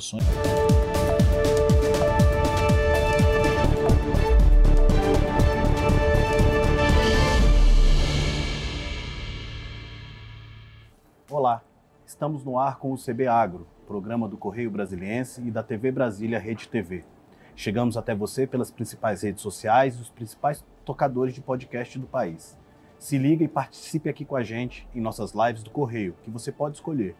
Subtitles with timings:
[0.00, 0.24] soluções.
[11.30, 11.62] Olá,
[12.04, 16.40] estamos no ar com o CB Agro, programa do Correio Brasiliense e da TV Brasília
[16.40, 17.04] Rede TV.
[17.54, 22.58] Chegamos até você pelas principais redes sociais e os principais tocadores de podcast do país.
[22.98, 26.50] Se liga e participe aqui com a gente em nossas lives do Correio, que você
[26.50, 27.14] pode escolher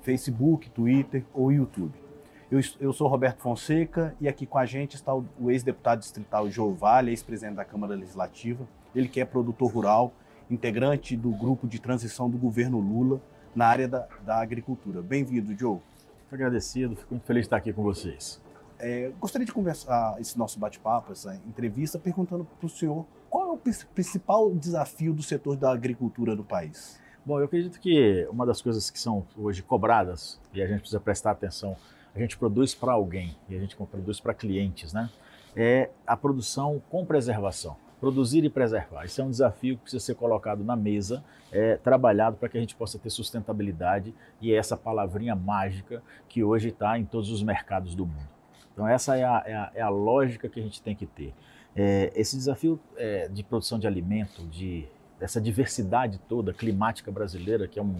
[0.00, 2.05] Facebook, Twitter ou YouTube.
[2.48, 6.48] Eu, eu sou Roberto Fonseca e aqui com a gente está o, o ex-deputado distrital
[6.48, 10.12] João Vale, ex-presidente da Câmara Legislativa, ele que é produtor rural,
[10.48, 13.20] integrante do grupo de transição do governo Lula
[13.52, 15.02] na área da, da agricultura.
[15.02, 15.80] Bem-vindo, Joe.
[16.22, 18.40] Fico agradecido, fico muito feliz de estar aqui com vocês.
[18.78, 23.52] É, gostaria de conversar esse nosso bate-papo, essa entrevista, perguntando para o senhor qual é
[23.54, 23.60] o
[23.92, 27.00] principal desafio do setor da agricultura no país?
[27.24, 31.00] Bom, eu acredito que uma das coisas que são hoje cobradas, e a gente precisa
[31.00, 31.76] prestar atenção,
[32.16, 35.10] a gente produz para alguém e a gente produz para clientes, né?
[35.54, 37.76] É a produção com preservação.
[38.00, 39.04] Produzir e preservar.
[39.04, 42.60] Isso é um desafio que precisa ser colocado na mesa, é, trabalhado para que a
[42.60, 47.42] gente possa ter sustentabilidade e é essa palavrinha mágica que hoje está em todos os
[47.42, 48.28] mercados do mundo.
[48.72, 51.34] Então, essa é a, é a, é a lógica que a gente tem que ter.
[51.74, 54.86] É, esse desafio é, de produção de alimento, de,
[55.18, 57.96] dessa diversidade toda climática brasileira, que é um,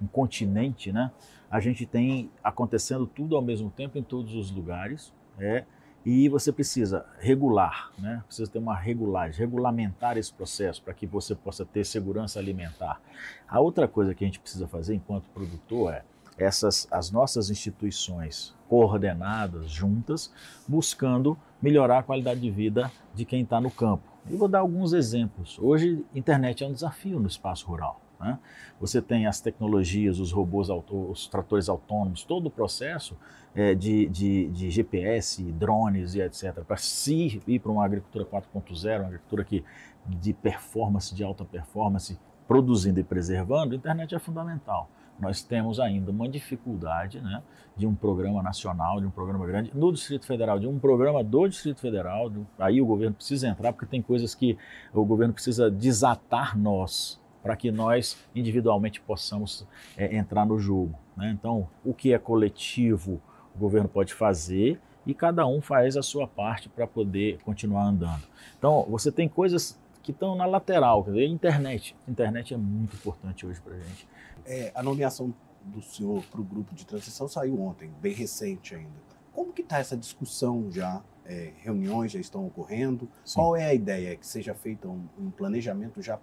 [0.00, 1.10] um continente, né?
[1.50, 5.12] a gente tem acontecendo tudo ao mesmo tempo em todos os lugares.
[5.38, 5.64] É,
[6.04, 8.22] e você precisa regular, né?
[8.26, 13.00] precisa ter uma regulagem, regulamentar esse processo para que você possa ter segurança alimentar.
[13.48, 16.04] A outra coisa que a gente precisa fazer enquanto produtor é
[16.38, 20.32] essas as nossas instituições coordenadas, juntas,
[20.68, 24.04] buscando melhorar a qualidade de vida de quem está no campo.
[24.28, 25.58] E vou dar alguns exemplos.
[25.58, 28.00] Hoje, internet é um desafio no espaço rural.
[28.18, 28.38] Né?
[28.80, 33.16] Você tem as tecnologias, os robôs, os tratores autônomos, todo o processo
[33.54, 36.60] é, de, de, de, GPS, drones e etc.
[36.66, 39.64] Para se ir para uma agricultura 4.0, uma agricultura que,
[40.06, 44.88] de performance, de alta performance, produzindo e preservando, a internet é fundamental
[45.18, 47.42] nós temos ainda uma dificuldade né,
[47.76, 51.48] de um programa nacional, de um programa grande, no Distrito Federal, de um programa do
[51.48, 52.28] Distrito Federal.
[52.28, 54.56] Do, aí o governo precisa entrar, porque tem coisas que
[54.92, 60.98] o governo precisa desatar nós, para que nós individualmente possamos é, entrar no jogo.
[61.16, 61.30] Né?
[61.38, 63.20] Então, o que é coletivo,
[63.54, 68.22] o governo pode fazer e cada um faz a sua parte para poder continuar andando.
[68.58, 71.96] Então, você tem coisas que estão na lateral, quer dizer, internet.
[72.06, 74.06] Internet é muito importante hoje para a gente
[74.46, 75.34] é, a nomeação
[75.64, 79.06] do senhor para o grupo de transição saiu ontem, bem recente ainda.
[79.32, 81.02] Como que está essa discussão já?
[81.24, 83.08] É, reuniões já estão ocorrendo?
[83.24, 83.34] Sim.
[83.34, 84.14] Qual é a ideia?
[84.16, 86.18] Que seja feito um, um planejamento já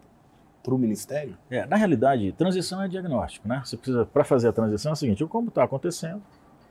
[0.63, 1.37] para o Ministério?
[1.49, 3.61] É, na realidade, transição é diagnóstico, né?
[3.63, 6.21] Você precisa, para fazer a transição, é o seguinte, como está acontecendo,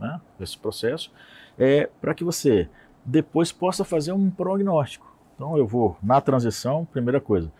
[0.01, 1.13] né, esse processo,
[1.59, 2.69] é para que você
[3.05, 5.13] depois possa fazer um prognóstico.
[5.35, 7.53] Então, eu vou, na transição, primeira coisa,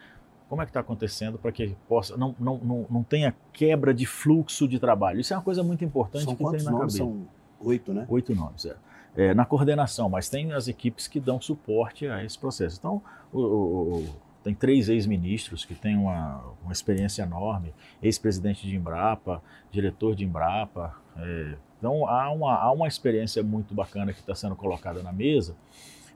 [0.49, 4.05] como é que está acontecendo para que possa não, não, não, não tenha quebra de
[4.05, 5.19] fluxo de trabalho.
[5.19, 6.99] Isso é uma coisa muito importante São que tem na nomes?
[6.99, 6.99] cabeça.
[6.99, 7.27] São
[7.61, 8.05] oito, né?
[8.09, 8.77] Oito nomes, é.
[9.17, 9.35] é.
[9.35, 12.77] Na coordenação, mas tem as equipes que dão suporte a esse processo.
[12.79, 14.05] Então, o, o,
[14.43, 17.73] tem três ex-ministros que têm uma, uma experiência enorme,
[18.03, 20.95] ex-presidente de Embrapa, diretor de Embrapa.
[21.17, 25.57] É, então, há uma, há uma experiência muito bacana que está sendo colocada na mesa.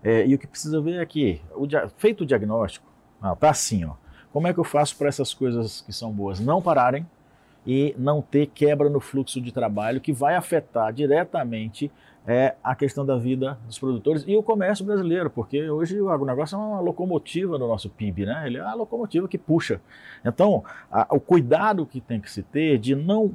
[0.02, 1.66] É, e o que precisa ver é que, o,
[1.96, 2.86] feito o diagnóstico,
[3.32, 3.94] está assim, ó,
[4.32, 7.06] como é que eu faço para essas coisas que são boas não pararem
[7.66, 11.90] e não ter quebra no fluxo de trabalho que vai afetar diretamente
[12.26, 16.56] é, a questão da vida dos produtores e o comércio brasileiro, porque hoje o agronegócio
[16.56, 18.42] é uma locomotiva do nosso PIB, né?
[18.46, 19.80] Ele é a locomotiva que puxa.
[20.24, 23.32] Então, a, o cuidado que tem que se ter de não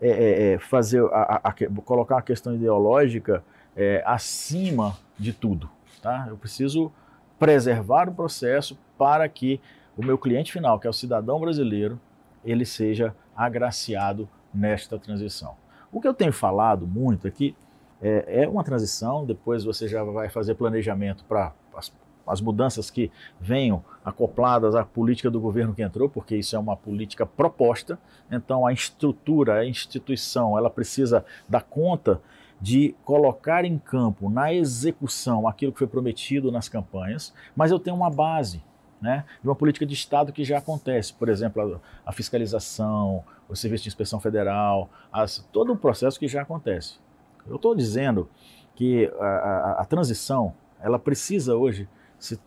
[0.00, 3.42] é, é, é fazer a, a, colocar a questão ideológica
[3.74, 5.70] é, acima de tudo,
[6.02, 6.26] tá?
[6.28, 6.92] Eu preciso
[7.38, 9.58] preservar o processo para que
[9.96, 11.98] o meu cliente final, que é o cidadão brasileiro,
[12.44, 15.54] ele seja agraciado nesta transição.
[15.90, 17.54] O que eu tenho falado muito aqui
[18.00, 21.92] é, é uma transição, depois você já vai fazer planejamento para as,
[22.26, 23.10] as mudanças que
[23.40, 27.98] venham acopladas à política do governo que entrou, porque isso é uma política proposta,
[28.30, 32.20] então a estrutura, a instituição, ela precisa dar conta
[32.60, 37.96] de colocar em campo, na execução, aquilo que foi prometido nas campanhas, mas eu tenho
[37.96, 38.62] uma base,
[39.00, 41.12] né, de uma política de Estado que já acontece.
[41.12, 46.26] Por exemplo, a, a fiscalização, o Serviço de Inspeção Federal, as, todo o processo que
[46.26, 46.98] já acontece.
[47.48, 48.28] Eu estou dizendo
[48.74, 51.88] que a, a, a, transição ela precisa hoje
[52.18, 52.38] se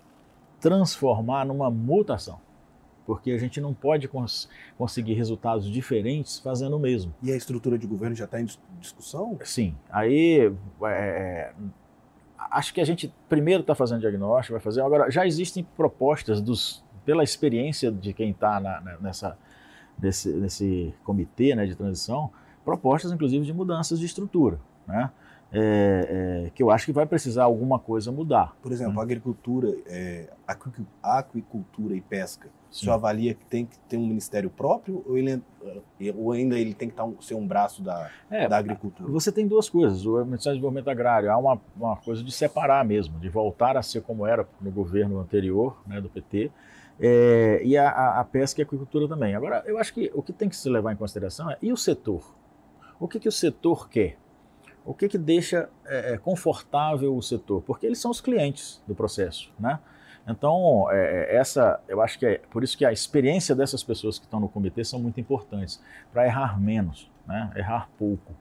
[0.59, 2.39] transformar numa mutação.
[3.05, 4.47] porque a gente não pode cons
[4.77, 7.13] conseguir resultados diferentes fazendo o mesmo.
[7.23, 8.47] E a estrutura de governo já está em
[8.79, 9.39] discussão?
[9.43, 9.75] Sim.
[9.89, 10.53] Aí,
[10.83, 11.51] é,
[12.51, 14.81] acho que a gente primeiro está fazendo diagnóstico, vai fazer.
[14.81, 18.59] Agora, já existem propostas dos, pela experiência de quem está
[19.01, 19.35] nessa
[20.01, 22.31] nesse, nesse comitê né, de transição,
[22.63, 24.59] propostas inclusive de mudanças de estrutura.
[24.89, 25.11] Né?
[25.51, 28.55] É, é, que eu acho que vai precisar alguma coisa mudar.
[28.61, 29.01] Por exemplo, né?
[29.01, 30.29] agricultura, é,
[31.01, 32.47] aquicultura e pesca.
[32.47, 32.51] Sim.
[32.71, 35.41] O senhor avalia que tem que ter um ministério próprio ou, ele,
[35.99, 39.11] é, ou ainda ele tem que estar um, ser um braço da, é, da agricultura?
[39.11, 40.05] Você tem duas coisas.
[40.05, 43.81] O Ministério do Desenvolvimento Agrário há uma, uma coisa de separar mesmo, de voltar a
[43.81, 46.51] ser como era no governo anterior, né, do PT,
[46.99, 49.33] é, e a, a, pesca e a aquicultura também.
[49.33, 51.77] Agora, eu acho que o que tem que se levar em consideração é e o
[51.77, 52.35] setor?
[52.99, 54.17] O que, que o setor quer?
[54.89, 57.61] O que, que deixa é, é, confortável o setor?
[57.61, 59.79] Porque eles são os clientes do processo, né?
[60.27, 64.17] Então, é, é, essa, eu acho que é por isso que a experiência dessas pessoas
[64.17, 65.79] que estão no comitê são muito importantes,
[66.11, 67.51] para errar menos, né?
[67.55, 68.33] errar pouco.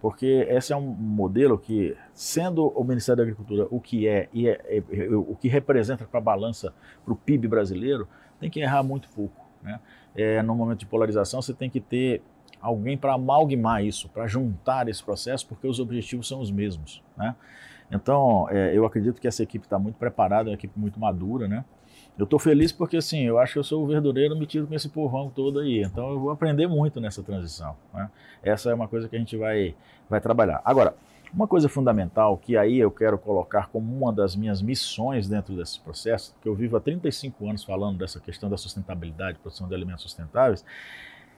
[0.00, 4.48] Porque esse é um modelo que, sendo o Ministério da Agricultura o que é e
[4.48, 6.72] é, é, é o que representa para a balança,
[7.04, 8.06] para o PIB brasileiro,
[8.38, 9.44] tem que errar muito pouco.
[9.60, 9.80] Né?
[10.14, 12.22] É, no momento de polarização, você tem que ter
[12.66, 17.02] alguém para amalgamar isso, para juntar esse processo, porque os objetivos são os mesmos.
[17.16, 17.34] Né?
[17.90, 21.46] Então, é, eu acredito que essa equipe está muito preparada, é uma equipe muito madura,
[21.46, 21.64] né?
[22.18, 24.88] Eu estou feliz porque, assim, eu acho que eu sou o verdureiro metido com esse
[24.88, 25.82] povão todo aí.
[25.82, 27.76] Então, eu vou aprender muito nessa transição.
[27.92, 28.10] Né?
[28.42, 29.74] Essa é uma coisa que a gente vai,
[30.08, 30.62] vai trabalhar.
[30.64, 30.94] Agora,
[31.32, 35.78] uma coisa fundamental que aí eu quero colocar como uma das minhas missões dentro desse
[35.78, 40.02] processo, que eu vivo há 35 anos falando dessa questão da sustentabilidade, produção de alimentos
[40.02, 40.64] sustentáveis,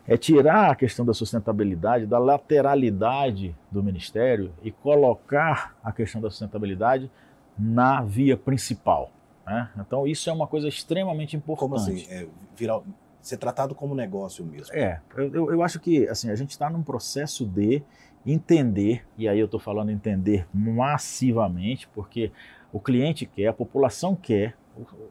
[0.07, 6.31] é tirar a questão da sustentabilidade, da lateralidade do Ministério e colocar a questão da
[6.31, 7.11] sustentabilidade
[7.59, 9.11] na via principal.
[9.47, 9.69] Né?
[9.79, 11.61] Então, isso é uma coisa extremamente importante.
[11.61, 12.07] Como assim?
[12.11, 12.81] É, virar,
[13.21, 14.75] ser tratado como negócio mesmo?
[14.75, 17.83] É, eu, eu acho que assim, a gente está num processo de
[18.27, 22.31] entender, e aí eu estou falando entender massivamente, porque
[22.73, 24.55] o cliente quer, a população quer,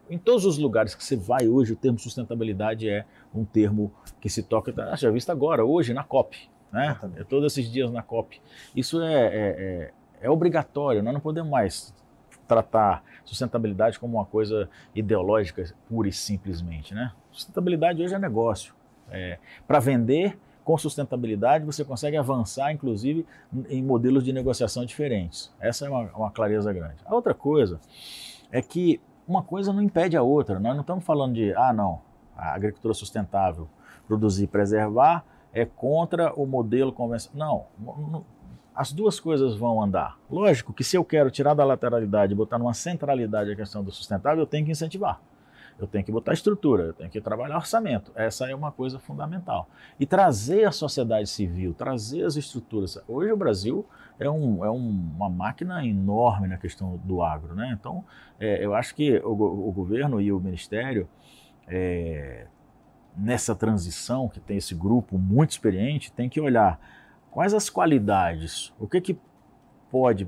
[0.10, 4.30] em todos os lugares que você vai hoje, o termo sustentabilidade é um termo que
[4.30, 6.50] se toca, tá, já visto agora, hoje, na COP.
[6.72, 6.98] Né?
[7.18, 8.42] É todos esses dias na COP.
[8.76, 9.92] Isso é, é, é,
[10.22, 11.94] é obrigatório, nós não podemos mais
[12.48, 16.94] tratar sustentabilidade como uma coisa ideológica pura e simplesmente.
[16.94, 17.12] Né?
[17.32, 18.74] Sustentabilidade hoje é negócio.
[19.10, 19.38] É,
[19.68, 23.26] Para vender com sustentabilidade, você consegue avançar, inclusive,
[23.70, 25.50] em modelos de negociação diferentes.
[25.62, 26.98] Essa é uma, uma clareza grande.
[27.06, 27.80] A outra coisa
[28.52, 30.60] é que uma coisa não impede a outra.
[30.60, 32.02] Nós não estamos falando de, ah, não,
[32.36, 33.68] a agricultura sustentável,
[34.08, 37.70] produzir e preservar, é contra o modelo convencional.
[37.78, 38.24] Não,
[38.74, 40.18] as duas coisas vão andar.
[40.30, 43.92] Lógico que se eu quero tirar da lateralidade e botar numa centralidade a questão do
[43.92, 45.20] sustentável, eu tenho que incentivar.
[45.80, 48.12] Eu tenho que botar estrutura, eu tenho que trabalhar orçamento.
[48.16, 49.68] Essa é uma coisa fundamental.
[50.00, 53.00] E trazer a sociedade civil, trazer as estruturas.
[53.08, 53.86] Hoje o Brasil
[54.20, 57.56] é, um, é um, uma máquina enorme na questão do agro.
[57.56, 57.76] Né?
[57.80, 58.04] Então,
[58.40, 61.08] é, eu acho que o, o, governo e o Ministério,
[61.68, 62.48] é,
[63.16, 66.80] nessa transição, que tem esse grupo muito experiente, tem que olhar
[67.32, 69.20] quais as qualidades, o que, que
[69.92, 70.28] pode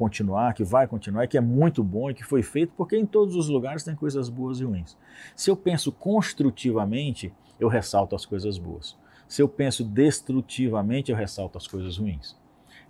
[0.00, 3.36] continuar, que vai continuar, que é muito bom e que foi feito, porque em todos
[3.36, 4.96] os lugares tem coisas boas e ruins.
[5.36, 8.96] Se eu penso construtivamente, eu ressalto as coisas boas.
[9.28, 12.39] Se eu penso destrutivamente, eu ressalto as coisas ruins.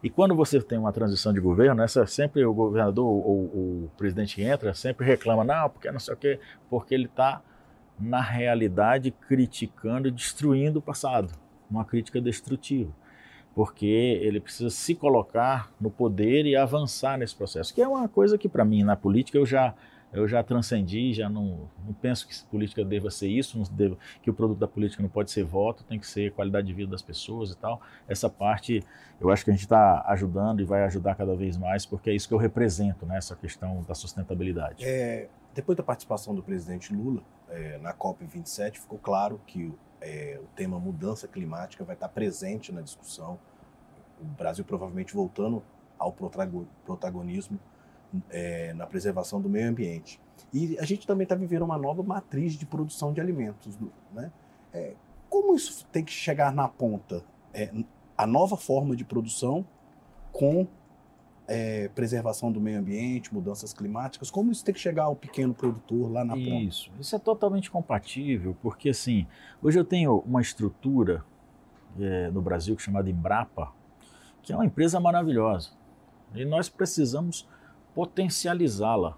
[0.02, 4.40] E quando você tem uma transição de governo, essa sempre o governador ou o presidente
[4.42, 6.40] entra sempre reclama, não, porque não sei o quê,
[6.70, 7.42] porque ele está
[7.98, 11.34] na realidade criticando e destruindo o passado,
[11.70, 12.90] uma crítica destrutiva,
[13.54, 18.38] porque ele precisa se colocar no poder e avançar nesse processo, que é uma coisa
[18.38, 19.74] que para mim na política eu já
[20.12, 24.34] eu já transcendi, já não, não penso que política deva ser isso, deva, que o
[24.34, 27.50] produto da política não pode ser voto, tem que ser qualidade de vida das pessoas
[27.52, 27.80] e tal.
[28.08, 28.84] Essa parte
[29.20, 32.14] eu acho que a gente está ajudando e vai ajudar cada vez mais, porque é
[32.14, 34.84] isso que eu represento, né, essa questão da sustentabilidade.
[34.84, 40.46] É, depois da participação do presidente Lula é, na COP27, ficou claro que é, o
[40.56, 43.38] tema mudança climática vai estar presente na discussão.
[44.20, 45.62] O Brasil provavelmente voltando
[45.98, 47.60] ao protagonismo
[48.28, 50.20] é, na preservação do meio ambiente.
[50.52, 53.78] E a gente também está vivendo uma nova matriz de produção de alimentos.
[54.12, 54.32] Né?
[54.72, 54.94] É,
[55.28, 57.24] como isso tem que chegar na ponta?
[57.54, 57.72] É,
[58.16, 59.64] a nova forma de produção
[60.32, 60.66] com
[61.46, 66.10] é, preservação do meio ambiente, mudanças climáticas, como isso tem que chegar ao pequeno produtor
[66.10, 66.48] lá na ponta?
[66.48, 69.26] Isso, isso é totalmente compatível, porque assim,
[69.60, 71.24] hoje eu tenho uma estrutura
[71.98, 73.72] é, no Brasil chamada Embrapa,
[74.42, 75.70] que é uma empresa maravilhosa.
[76.34, 77.48] E nós precisamos
[77.94, 79.16] potencializá-la.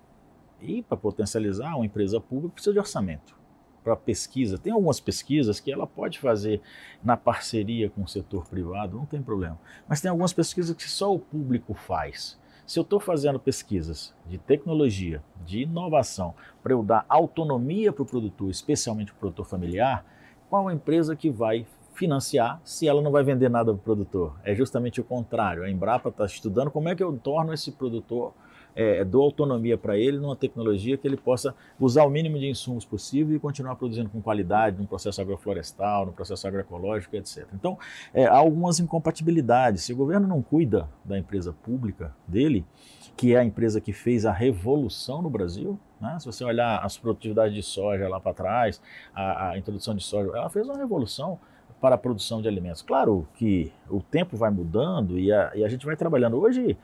[0.60, 3.34] E para potencializar uma empresa pública precisa de orçamento.
[3.82, 4.58] para pesquisa.
[4.58, 6.60] Tem algumas pesquisas que ela pode fazer
[7.02, 9.58] na parceria com o setor privado, não tem problema.
[9.88, 12.40] Mas tem algumas pesquisas que só o público faz.
[12.64, 18.06] Se eu estou fazendo pesquisas de tecnologia, de inovação, para eu dar autonomia para o
[18.06, 20.04] produtor, especialmente para o produtor familiar,
[20.48, 24.36] qual a empresa que vai financiar se ela não vai vender nada para o produtor?
[24.44, 25.64] É justamente o contrário.
[25.64, 28.32] A Embrapa está estudando como é que eu torno esse produtor
[28.74, 32.84] é, dou autonomia para ele numa tecnologia que ele possa usar o mínimo de insumos
[32.84, 37.46] possível e continuar produzindo com qualidade no processo agroflorestal, no processo agroecológico, etc.
[37.54, 37.78] Então,
[38.12, 39.84] é, há algumas incompatibilidades.
[39.84, 42.64] Se o governo não cuida da empresa pública dele,
[43.16, 46.18] que é a empresa que fez a revolução no Brasil, né?
[46.18, 48.80] se você olhar as produtividades de soja lá para trás,
[49.14, 51.38] a, a introdução de soja, ela fez uma revolução
[51.82, 52.80] para a produção de alimentos.
[52.80, 56.38] Claro que o tempo vai mudando e a, e a gente vai trabalhando.
[56.38, 56.78] Hoje,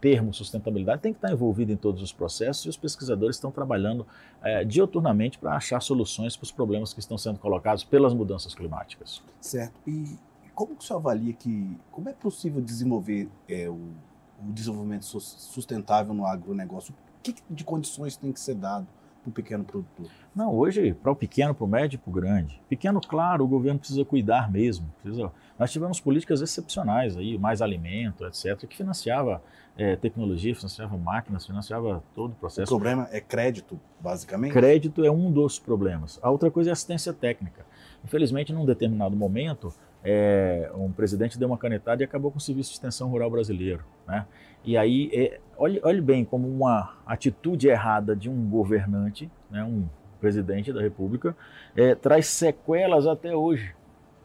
[0.00, 4.06] termo sustentabilidade tem que estar envolvido em todos os processos e os pesquisadores estão trabalhando
[4.42, 9.22] é, dioturnamente para achar soluções para os problemas que estão sendo colocados pelas mudanças climáticas.
[9.40, 9.74] Certo.
[9.86, 10.18] E
[10.54, 16.12] como que o senhor avalia que, como é possível desenvolver é, o, o, desenvolvimento sustentável
[16.12, 16.94] no agronegócio?
[17.18, 18.86] O que de condições tem que ser dado
[19.22, 20.06] para o pequeno produtor?
[20.34, 22.60] Não, hoje, para o pequeno, para o médio e para o grande.
[22.68, 24.92] Pequeno, claro, o governo precisa cuidar mesmo.
[25.02, 25.32] Precisa...
[25.60, 29.42] Nós tivemos políticas excepcionais aí, mais alimento, etc., que financiava
[29.76, 32.74] é, tecnologia, financiava máquinas, financiava todo o processo.
[32.74, 34.54] O problema é crédito, basicamente?
[34.54, 36.18] Crédito é um dos problemas.
[36.22, 37.66] A outra coisa é assistência técnica.
[38.02, 39.70] Infelizmente, num determinado momento,
[40.02, 43.84] é, um presidente deu uma canetada e acabou com o Serviço de Extensão Rural Brasileiro.
[44.08, 44.24] Né?
[44.64, 49.86] E aí, é, olhe, olhe bem como uma atitude errada de um governante, né, um
[50.18, 51.36] presidente da República,
[51.76, 53.74] é, traz sequelas até hoje.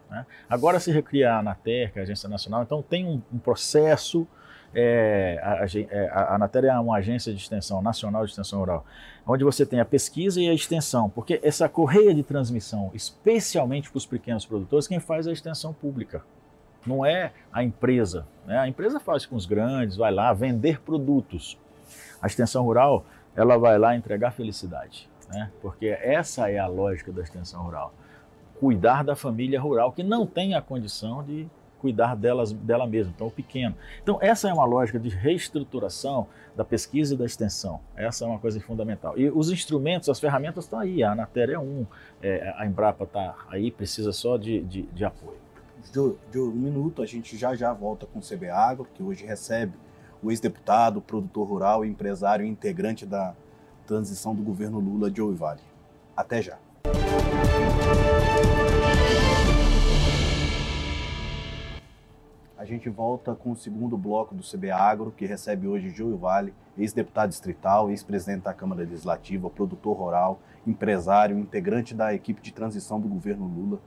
[0.10, 0.26] Né?
[0.50, 4.28] Agora se recriar a ANATER, que é a Agência Nacional, então tem um, um processo
[4.76, 8.86] é, a, é, a, a Anatel é uma agência de extensão nacional de extensão rural,
[9.26, 13.98] onde você tem a pesquisa e a extensão, porque essa correia de transmissão, especialmente para
[13.98, 16.22] os pequenos produtores, quem faz é a extensão pública.
[16.86, 18.28] Não é a empresa.
[18.46, 18.60] Né?
[18.60, 21.58] A empresa faz com os grandes, vai lá vender produtos.
[22.22, 25.52] A extensão rural, ela vai lá entregar felicidade, né?
[25.62, 27.94] porque essa é a lógica da extensão rural.
[28.60, 31.48] Cuidar da família rural que não tem a condição de
[31.86, 33.76] cuidar delas, dela mesma, então o pequeno.
[34.02, 37.80] Então essa é uma lógica de reestruturação da pesquisa e da extensão.
[37.96, 39.16] Essa é uma coisa fundamental.
[39.18, 41.86] E os instrumentos, as ferramentas estão aí, a Anatéria é um,
[42.24, 45.38] é, a Embrapa está aí, precisa só de, de, de apoio.
[45.92, 49.24] De, de, um minuto, a gente já já volta com o CB Agro, que hoje
[49.24, 49.74] recebe
[50.24, 53.36] o ex-deputado, produtor rural, empresário e integrante da
[53.86, 55.62] transição do governo Lula, Joe Vale.
[56.18, 56.58] Até já.
[62.65, 66.51] A gente volta com o segundo bloco do CB Agro, que recebe hoje Joel Vale,
[66.75, 73.07] ex-deputado distrital, ex-presidente da Câmara Legislativa, produtor rural, empresário, integrante da equipe de transição do
[73.07, 73.79] governo Lula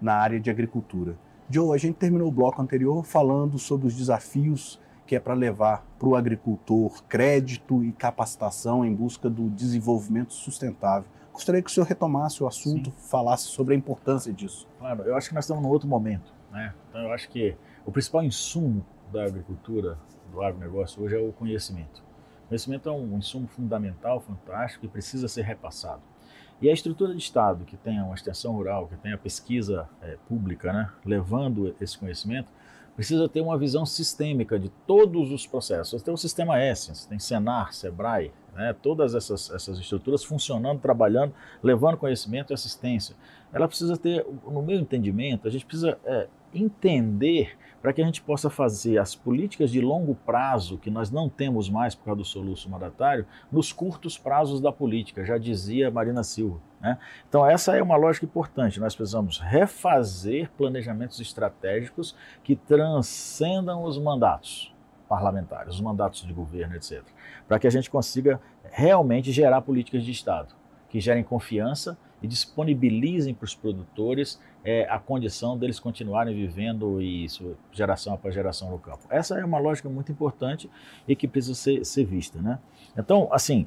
[0.00, 1.14] na área de agricultura.
[1.50, 5.84] Joe, a gente terminou o bloco anterior falando sobre os desafios que é para levar
[5.98, 11.04] para o agricultor crédito e capacitação em busca do desenvolvimento sustentável.
[11.34, 12.96] Gostaria que o senhor retomasse o assunto, Sim.
[13.10, 14.66] falasse sobre a importância disso.
[14.78, 16.32] Claro, eu acho que nós estamos num outro momento.
[16.50, 16.72] Né?
[16.88, 19.98] Então, eu acho que o principal insumo da agricultura,
[20.30, 22.02] do agronegócio hoje é o conhecimento.
[22.44, 26.02] O conhecimento é um insumo fundamental, fantástico e precisa ser repassado.
[26.60, 30.72] E a estrutura de Estado, que tenha uma extensão rural, que tenha pesquisa é, pública,
[30.72, 32.48] né, levando esse conhecimento,
[32.94, 35.90] precisa ter uma visão sistêmica de todos os processos.
[36.00, 41.32] Você tem o sistema Essence, tem Senar, Sebrae, né, todas essas, essas estruturas funcionando, trabalhando,
[41.62, 43.16] levando conhecimento e assistência.
[43.52, 48.22] Ela precisa ter, no meu entendimento, a gente precisa é, entender para que a gente
[48.22, 52.24] possa fazer as políticas de longo prazo, que nós não temos mais por causa do
[52.24, 56.60] soluço mandatário, nos curtos prazos da política, já dizia Marina Silva.
[56.80, 56.96] Né?
[57.28, 58.78] Então, essa é uma lógica importante.
[58.78, 64.72] Nós precisamos refazer planejamentos estratégicos que transcendam os mandatos
[65.08, 67.02] parlamentares, os mandatos de governo, etc.,
[67.46, 70.54] para que a gente consiga realmente gerar políticas de Estado
[70.92, 77.56] que gerem confiança e disponibilizem para os produtores é, a condição deles continuarem vivendo isso
[77.72, 79.00] geração após geração no campo.
[79.08, 80.70] Essa é uma lógica muito importante
[81.08, 82.42] e que precisa ser, ser vista.
[82.42, 82.58] Né?
[82.96, 83.66] Então, assim,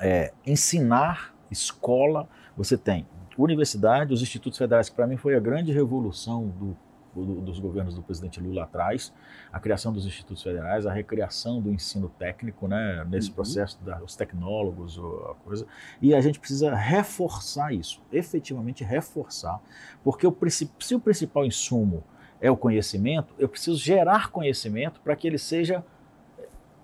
[0.00, 3.04] é, ensinar, escola, você tem
[3.36, 6.76] universidade, os institutos federais, que para mim foi a grande revolução do
[7.14, 9.12] dos governos do presidente Lula atrás,
[9.52, 13.34] a criação dos institutos federais, a recriação do ensino técnico, né, nesse uhum.
[13.34, 15.66] processo dos tecnólogos, a coisa,
[16.00, 19.60] e a gente precisa reforçar isso, efetivamente reforçar,
[20.04, 22.04] porque o, se o principal insumo
[22.40, 25.84] é o conhecimento, eu preciso gerar conhecimento para que ele seja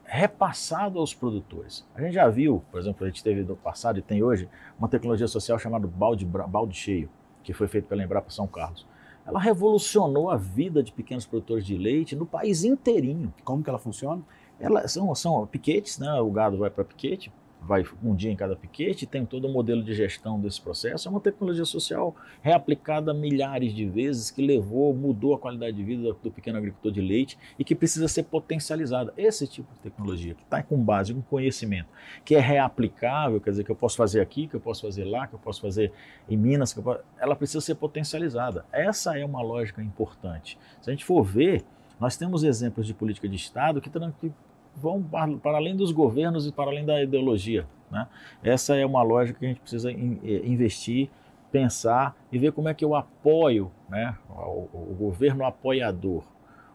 [0.06, 1.86] repassado aos produtores.
[1.94, 4.88] A gente já viu, por exemplo, a gente teve no passado e tem hoje uma
[4.88, 7.10] tecnologia social chamada balde, balde cheio,
[7.42, 8.86] que foi feito pela Embrapa São Carlos.
[9.26, 13.34] Ela revolucionou a vida de pequenos produtores de leite no país inteirinho.
[13.44, 14.22] Como que ela funciona?
[14.60, 16.12] Ela, são, são piquetes, né?
[16.20, 19.82] o gado vai para piquete, vai um dia em cada piquete, tem todo o modelo
[19.82, 21.08] de gestão desse processo.
[21.08, 26.12] É uma tecnologia social reaplicada milhares de vezes, que levou, mudou a qualidade de vida
[26.22, 29.12] do pequeno agricultor de leite e que precisa ser potencializada.
[29.16, 31.88] Esse tipo de tecnologia, que está com base, com conhecimento,
[32.24, 35.26] que é reaplicável, quer dizer, que eu posso fazer aqui, que eu posso fazer lá,
[35.26, 35.92] que eu posso fazer
[36.28, 37.00] em Minas, posso...
[37.18, 38.64] ela precisa ser potencializada.
[38.72, 40.58] Essa é uma lógica importante.
[40.80, 41.64] Se a gente for ver,
[41.98, 44.32] nós temos exemplos de política de Estado que, que
[44.76, 47.66] vão para além dos governos e para além da ideologia.
[47.90, 48.06] Né?
[48.42, 51.10] Essa é uma lógica que a gente precisa é, investir,
[51.50, 56.24] pensar e ver como é que eu apoio né, o, o governo apoiador,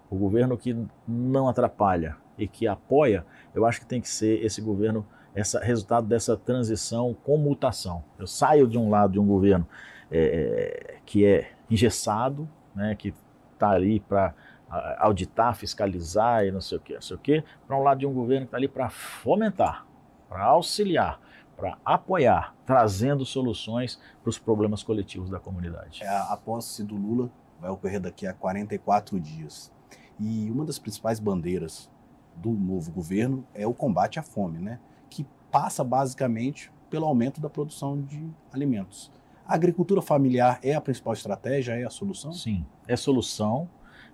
[0.10, 0.76] o governo que
[1.08, 3.26] não atrapalha e que apoia.
[3.54, 5.06] Eu acho que tem que ser esse governo,
[5.36, 8.04] esse resultado dessa transição com mutação.
[8.18, 9.68] Eu saio de um lado de um governo
[10.10, 13.14] é, que é engessado, né, que
[13.54, 14.34] está ali para
[14.98, 18.06] auditar, fiscalizar e não sei o que, não sei o que, para um lado de
[18.06, 19.86] um governo que está ali para fomentar,
[20.30, 21.20] para auxiliar,
[21.58, 26.04] para apoiar, trazendo soluções para os problemas coletivos da comunidade.
[26.04, 29.72] É, a posse do Lula vai ocorrer daqui a 44 dias.
[30.20, 31.90] E uma das principais bandeiras
[32.36, 34.80] do novo governo é o combate à fome, né?
[35.10, 39.12] que passa basicamente pelo aumento da produção de alimentos.
[39.46, 42.32] A agricultura familiar é a principal estratégia, é a solução?
[42.32, 43.70] Sim, é solução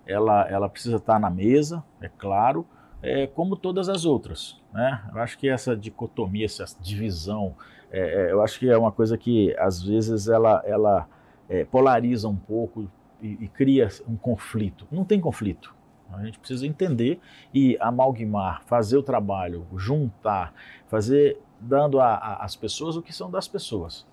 [0.08, 2.66] ela, ela precisa estar na mesa, é claro,
[3.02, 4.60] é, como todas as outras.
[4.72, 5.02] Né?
[5.12, 7.54] Eu acho que essa dicotomia, essa divisão,
[7.92, 11.06] é, é, eu acho que é uma coisa que às vezes ela, ela
[11.48, 14.86] é, polariza um pouco e, e, cria um conflito.
[14.90, 15.76] Não tem conflito.
[16.10, 17.20] A gente precisa entender
[17.52, 20.54] e amalgamar, fazer o trabalho, juntar,
[20.88, 24.06] fazer dando às pessoas o que são das pessoas,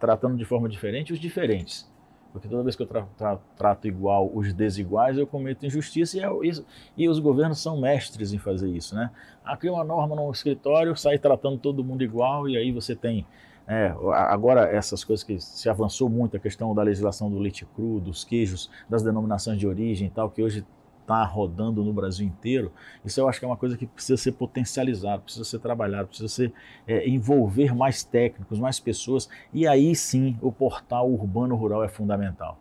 [0.00, 1.92] tratando de forma diferente os diferentes.
[2.34, 6.20] Porque toda vez que eu tra tra trato igual os desiguais, eu cometo injustiça e,
[6.20, 8.92] é, isso, e os governos são mestres em fazer isso.
[8.92, 9.08] Né?
[9.44, 13.24] Aqui uma norma no escritório, sai tratando todo mundo igual e aí você tem
[13.68, 18.00] é, agora, essas coisas que se avançou muito, a questão da legislação do leite cru,
[18.00, 20.66] dos queijos, das denominações de origem e tal, que hoje
[21.04, 22.72] está rodando no Brasil inteiro,
[23.04, 26.28] isso eu acho que é uma coisa que precisa ser potencializado, precisa ser trabalhado, precisa
[26.28, 26.52] ser
[26.86, 32.58] é, envolver mais técnicos, mais pessoas, e aí sim o portal urbano rural é fundamental.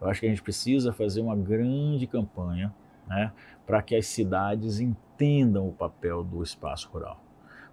[0.00, 2.72] Eu acho que a gente precisa fazer uma grande campanha
[3.06, 3.32] né,
[3.66, 7.22] para que as cidades entendam o papel do espaço rural,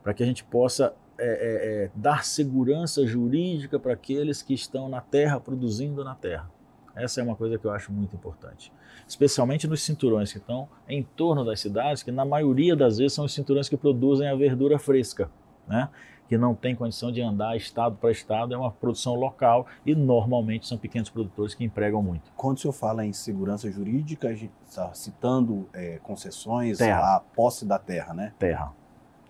[0.03, 4.89] para que a gente possa é, é, é dar segurança jurídica para aqueles que estão
[4.89, 6.57] na terra, produzindo na terra.
[6.97, 8.71] Essa é uma coisa que eu acho muito importante.
[9.07, 13.25] Especialmente nos cinturões que estão em torno das cidades, que na maioria das vezes são
[13.25, 15.29] os cinturões que produzem a verdura fresca,
[15.67, 15.89] né?
[16.27, 20.67] que não tem condição de andar estado para estado, é uma produção local e normalmente
[20.67, 22.31] são pequenos produtores que empregam muito.
[22.36, 27.15] Quando o senhor fala em segurança jurídica, a gente está citando é, concessões, terra.
[27.15, 28.33] a posse da terra, né?
[28.38, 28.73] Terra,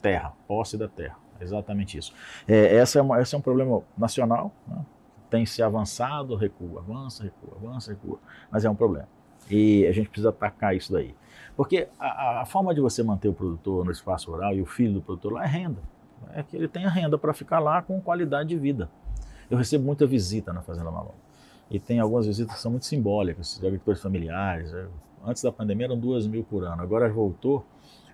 [0.02, 2.14] terra, posse da terra, exatamente isso.
[2.48, 4.84] É, essa é uma, esse é um problema nacional, né?
[5.30, 8.20] Tem se avançado, recua, avança, recua, avança, recua,
[8.52, 9.08] mas é um problema.
[9.50, 11.16] E a gente precisa atacar isso daí.
[11.56, 14.94] Porque a, a forma de você manter o produtor no espaço rural e o filho
[14.94, 15.82] do produtor lá é renda.
[16.34, 18.90] É que ele tenha renda para ficar lá com qualidade de vida.
[19.50, 21.14] Eu recebo muita visita na Fazenda Malão.
[21.70, 24.74] E tem algumas visitas que são muito simbólicas, de agricultores familiares.
[25.26, 27.66] Antes da pandemia eram duas mil por ano, agora voltou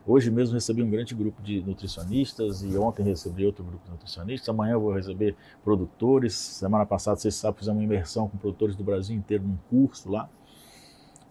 [0.05, 4.49] Hoje mesmo recebi um grande grupo de nutricionistas e ontem recebi outro grupo de nutricionistas.
[4.49, 6.33] Amanhã vou receber produtores.
[6.33, 10.29] Semana passada, vocês sabem, fizemos uma imersão com produtores do Brasil inteiro num curso lá.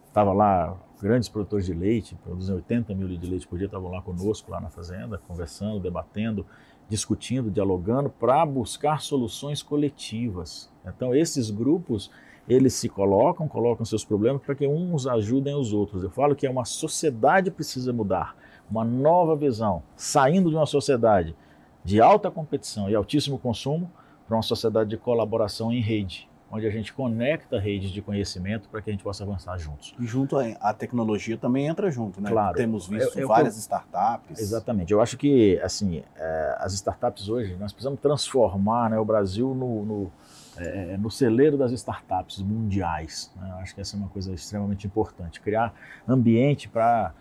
[0.07, 3.91] Estava lá grandes produtores de leite, produzem 80 mil litros de leite por dia, estavam
[3.91, 6.43] lá conosco, lá na fazenda, conversando, debatendo,
[6.89, 10.71] discutindo, dialogando para buscar soluções coletivas.
[10.83, 12.09] Então, esses grupos,
[12.47, 16.03] eles se colocam, colocam seus problemas para que uns ajudem os outros.
[16.03, 18.35] Eu falo que é uma sociedade precisa mudar
[18.69, 21.35] uma nova visão, saindo de uma sociedade
[21.83, 23.91] de alta competição e altíssimo consumo
[24.27, 28.81] para uma sociedade de colaboração em rede, onde a gente conecta redes de conhecimento para
[28.81, 29.93] que a gente possa avançar juntos.
[29.99, 32.29] E junto a tecnologia também entra junto, né?
[32.29, 32.55] Claro.
[32.55, 34.39] Temos visto eu, eu, várias eu, startups.
[34.39, 34.93] Exatamente.
[34.93, 39.85] Eu acho que assim é, as startups hoje nós precisamos transformar né, o Brasil no,
[39.85, 40.11] no,
[40.57, 43.31] é, no celeiro das startups mundiais.
[43.35, 43.49] Né?
[43.51, 45.41] Eu acho que essa é uma coisa extremamente importante.
[45.41, 45.73] Criar
[46.07, 47.13] ambiente para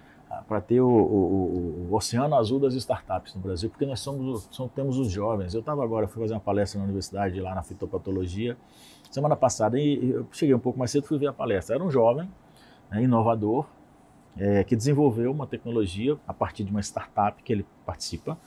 [0.49, 4.73] para ter o, o, o, oceano azul das startups no Brasil, porque nós somos, somos
[4.73, 5.55] temos os jovens.
[5.55, 8.57] Eu estava agora, fui fazer uma palestra na universidade lá na fitopatologia
[9.13, 11.77] semana passada e eu cheguei um pouco mais cedo fui ver a palestra.
[11.77, 12.29] Era um jovem,
[12.91, 13.67] né, inovador,
[14.37, 18.39] é, que desenvolveu uma tecnologia a partir de uma startup que ele participa,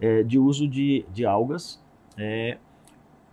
[0.00, 1.82] é, de uso de, de algas
[2.16, 2.56] é,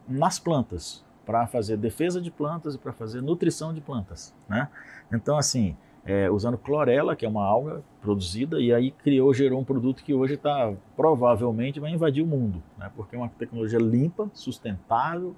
[0.07, 4.35] nas plantas, para fazer defesa de plantas e para fazer nutrição de plantas.
[4.49, 4.67] Né?
[5.13, 9.63] Então, assim, é, usando clorela, que é uma alga produzida, e aí criou, gerou um
[9.63, 12.91] produto que hoje está provavelmente vai invadir o mundo, né?
[12.95, 15.35] porque é uma tecnologia limpa, sustentável,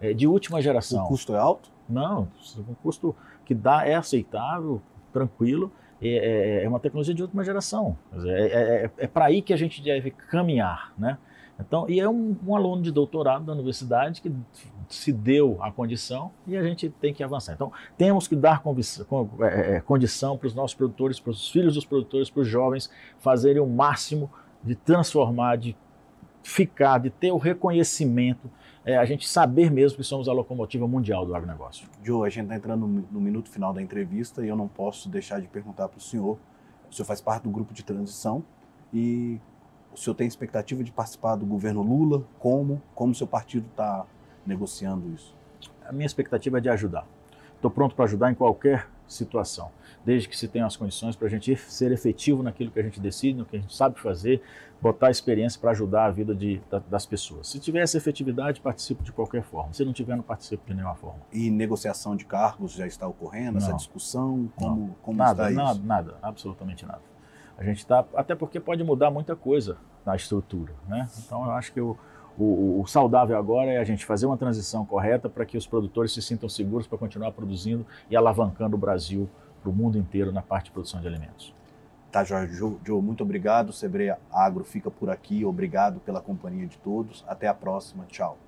[0.00, 1.04] é, de última geração.
[1.04, 1.70] O custo é alto?
[1.88, 4.80] Não, o custo que dá é aceitável,
[5.12, 7.96] tranquilo, é, é, é uma tecnologia de última geração.
[8.24, 11.18] é, é, é, é para aí que a gente deve caminhar, né?
[11.58, 14.32] Então, e é um, um, aluno de doutorado da universidade que
[14.88, 17.54] se deu a condição e a gente tem que avançar.
[17.54, 18.62] Então, temos que dar
[19.40, 22.90] é, é, condição para os nossos produtores, para os filhos dos produtores, para os jovens
[23.18, 24.30] fazerem o máximo
[24.62, 25.76] de transformar, de
[26.42, 28.50] ficar, de ter o reconhecimento,
[28.84, 31.88] é, a gente saber mesmo que somos a locomotiva mundial do agronegócio.
[32.02, 35.40] Joe, a gente está entrando no minuto final da entrevista e eu não posso deixar
[35.40, 36.38] de perguntar para o senhor.
[36.90, 38.44] O senhor faz parte do grupo de transição
[38.92, 39.40] e
[39.94, 42.24] o senhor tem expectativa de participar do governo Lula?
[42.38, 42.82] Como?
[42.94, 44.04] Como o seu partido está
[44.46, 45.34] negociando isso?
[45.86, 47.06] A minha expectativa é de ajudar.
[47.56, 49.70] Estou pronto para ajudar em qualquer situação,
[50.04, 53.00] desde que se tenha as condições para a gente ser efetivo naquilo que a gente
[53.00, 54.42] decide, no que a gente sabe fazer,
[54.80, 57.48] botar a experiência para ajudar a vida de, das pessoas.
[57.48, 59.72] Se tiver essa efetividade, participo de qualquer forma.
[59.72, 61.20] Se não tiver, não participo de nenhuma forma.
[61.32, 63.52] E negociação de cargos já está ocorrendo?
[63.52, 63.66] Não.
[63.66, 64.50] Essa discussão?
[64.56, 67.00] Como, como nada, está nada, nada, absolutamente nada.
[67.56, 71.08] A gente está, até porque pode mudar muita coisa na estrutura, né?
[71.24, 71.96] Então eu acho que o,
[72.38, 76.12] o, o, saudável agora é a gente fazer uma transição correta para que os produtores
[76.12, 79.28] se sintam seguros para continuar produzindo e alavancando o Brasil
[79.62, 81.54] para o mundo inteiro na parte de produção de alimentos.
[82.10, 82.54] Tá, Jorge.
[82.54, 83.72] Joe, muito obrigado.
[83.72, 85.44] Sebreia Agro fica por aqui.
[85.44, 87.24] Obrigado pela companhia de todos.
[87.26, 88.04] Até a próxima.
[88.06, 88.38] Tchau.